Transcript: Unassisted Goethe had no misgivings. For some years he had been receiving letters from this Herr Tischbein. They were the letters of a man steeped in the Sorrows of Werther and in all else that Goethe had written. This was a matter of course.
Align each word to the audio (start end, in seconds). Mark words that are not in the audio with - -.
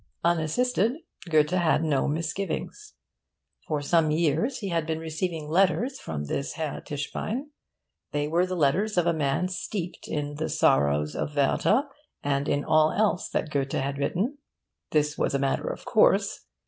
Unassisted 0.23 0.93
Goethe 1.29 1.51
had 1.51 1.83
no 1.83 2.07
misgivings. 2.07 2.95
For 3.67 3.83
some 3.83 4.09
years 4.09 4.57
he 4.57 4.69
had 4.69 4.87
been 4.87 4.97
receiving 4.97 5.47
letters 5.47 5.99
from 5.99 6.23
this 6.23 6.53
Herr 6.53 6.81
Tischbein. 6.81 7.51
They 8.11 8.27
were 8.27 8.47
the 8.47 8.55
letters 8.55 8.97
of 8.97 9.05
a 9.05 9.13
man 9.13 9.47
steeped 9.47 10.07
in 10.07 10.37
the 10.37 10.49
Sorrows 10.49 11.15
of 11.15 11.35
Werther 11.35 11.83
and 12.23 12.49
in 12.49 12.65
all 12.65 12.91
else 12.91 13.29
that 13.29 13.51
Goethe 13.51 13.73
had 13.73 13.99
written. 13.99 14.39
This 14.89 15.19
was 15.19 15.35
a 15.35 15.37
matter 15.39 15.67
of 15.67 15.85
course. 15.85 16.47